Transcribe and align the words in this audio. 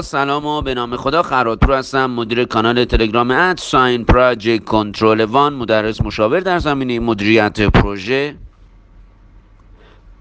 سلام 0.00 0.46
و 0.46 0.62
به 0.62 0.74
نام 0.74 0.96
خدا 0.96 1.22
خراتپور 1.22 1.74
هستم 1.74 2.10
مدیر 2.10 2.44
کانال 2.44 2.84
تلگرام 2.84 3.30
at 3.30 3.60
sign 3.60 4.04
project 4.04 4.64
control 4.64 5.20
one 5.20 5.54
مدرس 5.54 6.00
مشاور 6.00 6.40
در 6.40 6.58
زمینه 6.58 7.00
مدیریت 7.00 7.60
پروژه. 7.60 8.34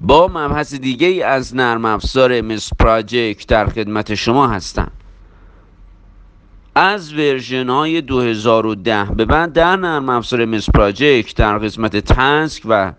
با 0.02 0.28
مبحث 0.28 0.74
دیگه 0.74 1.08
ای 1.08 1.24
از 1.24 1.56
نرم 1.56 1.86
افزار 1.86 2.42
MS 2.42 2.70
Project 2.80 3.48
در 3.48 3.68
خدمت 3.68 4.16
شما 4.16 4.48
هستم. 4.48 4.92
از 6.76 7.14
version 7.14 7.70
های 7.70 8.02
2010 8.02 9.06
به 9.06 9.26
بعد 9.26 9.54
در 9.54 9.76
نرم 9.76 10.10
افزار 10.10 10.46
MS 10.46 10.70
Project 10.70 11.36
در 11.36 11.58
قسمت 11.58 11.98
Task 11.98 12.64
و 12.66 12.94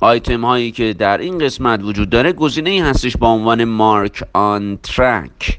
آیتم 0.00 0.44
هایی 0.44 0.70
که 0.70 0.92
در 0.92 1.18
این 1.18 1.38
قسمت 1.38 1.82
وجود 1.82 2.10
داره 2.10 2.32
گزینه 2.32 2.70
ای 2.70 2.78
هستش 2.78 3.16
با 3.16 3.28
عنوان 3.28 3.64
Mark 3.64 4.24
on 4.32 4.78
Track. 4.82 5.58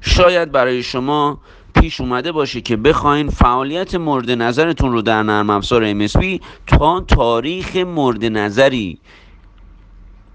شاید 0.00 0.52
برای 0.52 0.82
شما 0.82 1.40
پیش 1.74 2.00
اومده 2.00 2.32
باشه 2.32 2.60
که 2.60 2.76
بخواین 2.76 3.28
فعالیت 3.28 3.94
مورد 3.94 4.30
نظرتون 4.30 4.92
رو 4.92 5.02
در 5.02 5.22
نرم 5.22 5.50
افزار 5.50 6.06
MSP 6.06 6.40
تا 6.66 7.00
تاریخ 7.00 7.76
مورد 7.76 8.24
نظری 8.24 8.98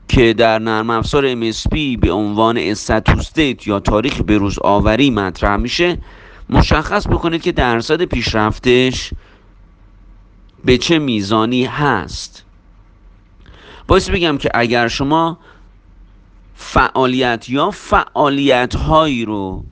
که 0.07 0.33
در 0.33 0.59
نرم 0.59 0.89
افزار 0.89 1.35
MSP 1.35 1.97
به 1.99 2.11
عنوان 2.11 2.57
استاتوس 2.57 3.33
دیت 3.33 3.67
یا 3.67 3.79
تاریخ 3.79 4.21
بروز 4.21 4.59
آوری 4.59 5.09
مطرح 5.09 5.55
میشه 5.55 5.97
مشخص 6.49 7.07
بکنید 7.07 7.41
که 7.41 7.51
درصد 7.51 8.01
پیشرفتش 8.01 9.13
به 10.65 10.77
چه 10.77 10.99
میزانی 10.99 11.65
هست. 11.65 12.48
باید 13.89 14.11
بگم 14.11 14.37
که 14.37 14.49
اگر 14.53 14.87
شما 14.87 15.39
فعالیت 16.55 17.49
یا 17.49 17.71
فعالیت 17.71 18.75
هایی 18.75 19.25
رو 19.25 19.63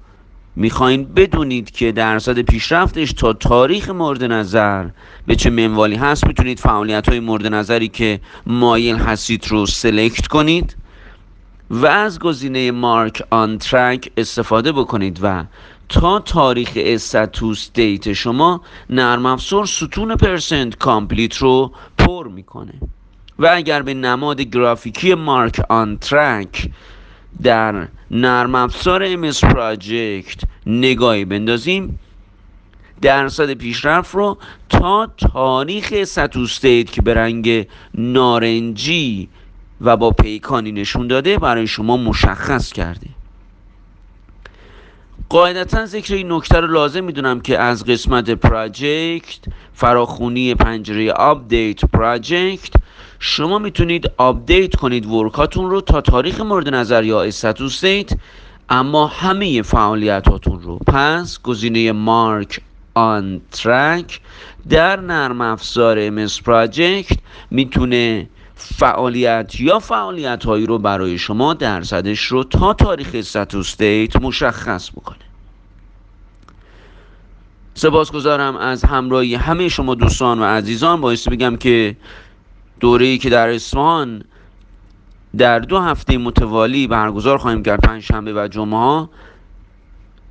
می‌خواین 0.55 1.03
بدونید 1.03 1.71
که 1.71 1.91
درصد 1.91 2.39
پیشرفتش 2.39 3.14
تا 3.14 3.33
تاریخ 3.33 3.89
مورد 3.89 4.23
نظر 4.23 4.89
به 5.27 5.36
چه 5.36 5.50
منوالی 5.50 5.95
هست 5.95 6.27
می‌تونید 6.27 6.59
فعالیت 6.59 7.09
های 7.09 7.19
مورد 7.19 7.47
نظری 7.47 7.88
که 7.88 8.19
مایل 8.47 8.95
هستید 8.95 9.47
رو 9.47 9.66
select 9.66 10.28
کنید 10.27 10.75
و 11.70 11.86
از 11.86 12.20
گزینه 12.20 12.72
Mark 12.72 13.23
on 13.30 13.58
Track 13.58 14.11
استفاده 14.17 14.72
بکنید 14.72 15.20
و 15.22 15.44
تا 15.89 16.20
تاریخ 16.20 16.72
status 16.75 17.70
date 17.73 18.14
شما 18.14 18.61
نرم 18.89 19.25
افزار 19.25 19.66
ستون 19.66 20.16
percent 20.16 20.78
complete 20.78 21.36
رو 21.36 21.72
پر 21.97 22.27
می‌کنه. 22.27 22.73
و 23.39 23.49
اگر 23.53 23.81
به 23.81 23.93
نماد 23.93 24.41
گرافیکی 24.41 25.13
مارک 25.13 25.61
آن 25.69 25.97
ترک 25.97 26.69
در 27.43 27.88
نرم 28.11 28.55
افزار 28.55 29.31
MS 29.31 29.39
پراجکت 29.39 30.41
نگاهی 30.66 31.25
بندازیم 31.25 31.99
درصد 33.02 33.53
پیشرفت 33.53 34.15
رو 34.15 34.38
تا 34.69 35.08
تاریخ 35.17 36.03
ستوستیت 36.03 36.91
که 36.91 37.02
به 37.02 37.13
رنگ 37.13 37.67
نارنجی 37.93 39.30
و 39.81 39.97
با 39.97 40.11
پیکانی 40.11 40.71
نشون 40.71 41.08
داده 41.08 41.38
برای 41.38 41.67
شما 41.67 41.97
مشخص 41.97 42.73
کرده. 42.73 43.17
قاعدتا 45.30 45.86
ذکر 45.86 46.14
این 46.14 46.31
نکته 46.31 46.59
رو 46.59 46.67
لازم 46.67 47.03
می‌دونم 47.03 47.39
که 47.39 47.59
از 47.59 47.86
قسمت 47.86 48.30
پراجکت 48.30 49.39
فراخونی 49.73 50.56
پنجره 50.56 51.11
Update 51.11 51.86
Project 51.86 52.73
شما 53.20 53.59
می‌تونید 53.59 54.11
update 54.17 54.75
کنید 54.75 55.05
work 55.06 55.42
اتون 55.42 55.70
رو 55.70 55.81
تا 55.81 56.02
تاریخ 56.02 56.42
مورد 56.42 56.70
نظر 56.70 57.03
یا 57.03 57.22
status 57.22 57.86
date 57.86 58.11
اما 58.70 59.08
همه 59.08 59.61
فعالیتاتون 59.61 60.61
رو. 60.61 60.78
پس 60.78 61.42
گزینه 61.42 61.92
Mark 61.92 62.61
on 62.94 63.42
Track 63.52 64.20
در 64.70 65.00
نرم 65.00 65.42
افزار 65.42 66.09
MS 66.09 66.42
Project 66.42 67.17
می‌تونه 67.52 68.30
فعالیت 68.58 69.60
یا 69.60 69.80
فعالیت 69.80 70.45
هایی 70.45 70.66
رو 70.66 70.78
برای 70.78 71.18
شما 71.18 71.54
درصدش 71.54 72.23
رو 72.23 72.44
تا 72.44 72.73
تاریخ 72.73 73.10
status 73.14 73.77
date 73.77 74.15
مشخص 74.16 74.92
بکنه. 74.92 75.18
سپاسگزارم 77.73 78.56
از 78.56 78.84
همراهی 78.84 79.36
همه 79.36 79.70
شما 79.70 79.95
دوستان 79.95 80.40
و 80.40 80.44
عزیزان. 80.44 81.02
باعث 81.02 81.28
بگم 81.28 81.56
که 81.56 81.95
دوره‌ای 82.80 83.18
که 83.18 83.30
در 83.30 83.50
اصفهان 83.50 84.23
در 85.38 85.60
دو 85.60 85.80
هفته 85.80 86.18
متوالی 86.18 86.88
برگزار 86.88 87.38
خواهیم 87.38 87.64
کرد 87.64 87.82
پنج 87.82 88.04
شنبه 88.04 88.34
و 88.34 88.48
جمعه 88.48 89.08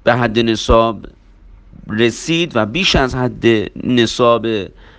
به 0.04 0.14
حد 0.14 0.38
نصاب 0.38 1.06
رسید 1.88 2.52
و 2.54 2.66
بیش 2.66 2.96
از 2.96 3.14
حد 3.14 3.44
نصاب 3.84 4.46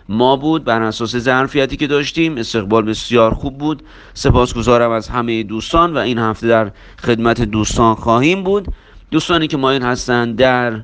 ما 0.10 0.36
بود 0.36 0.64
بر 0.64 0.82
اساس 0.82 1.16
ظرفیتی 1.16 1.78
که 1.78 1.88
داشتیم. 1.88 2.38
استقبال 2.38 2.86
بسیار 2.86 3.34
خوب 3.34 3.58
بود. 3.58 3.84
سپاسگزارم 4.14 4.92
از 4.92 5.08
همه 5.08 5.44
دوستان 5.44 5.94
و 5.94 5.98
این 5.98 6.18
هفته 6.18 6.48
در 6.48 6.72
خدمت 7.00 7.42
دوستان 7.42 7.96
خواهیم 7.96 8.44
بود. 8.44 8.68
دوستانی 9.12 9.48
که 9.48 9.58
مایل 9.58 9.84
هستند 9.84 10.36
در 10.36 10.82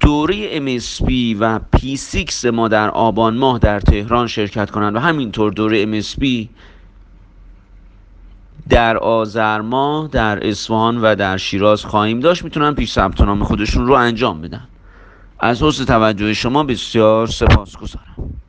دوره 0.00 0.60
MSP 0.60 1.36
و 1.40 1.60
P6 1.76 2.44
ما 2.44 2.68
در 2.68 2.90
آبان 2.90 3.36
ماه 3.36 3.58
در 3.58 3.80
تهران 3.80 4.26
شرکت 4.26 4.70
کنند 4.70 4.96
و 4.96 4.98
همینطور 4.98 5.52
دوره 5.52 6.00
MSP 6.00 6.46
در 8.68 8.96
آذر 8.96 9.60
ماه 9.60 10.08
در 10.08 10.48
اصفهان 10.48 11.00
و 11.00 11.14
در 11.14 11.36
شیراز 11.36 11.84
خواهیم 11.84 12.20
داشت. 12.20 12.44
می‌تونن 12.44 12.74
پیش 12.74 12.92
ثبت 12.92 13.20
نام 13.20 13.44
خودشون 13.44 13.86
رو 13.86 13.94
انجام 13.94 14.40
بدن 14.40 14.68
از 15.40 15.62
حسن 15.62 15.84
توجه 15.84 16.34
شما 16.34 16.64
بسیار 16.64 17.26
سپاسگزارم. 17.26 18.30